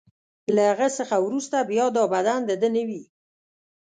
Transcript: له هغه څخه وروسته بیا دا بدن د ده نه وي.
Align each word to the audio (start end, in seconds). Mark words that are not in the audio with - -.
له 0.55 0.61
هغه 0.71 0.87
څخه 0.97 1.15
وروسته 1.25 1.57
بیا 1.69 1.85
دا 1.95 2.03
بدن 2.13 2.39
د 2.49 2.51
ده 2.61 2.67
نه 2.75 2.81
وي. 2.87 3.01